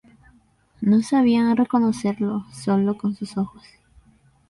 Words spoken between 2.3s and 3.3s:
solo con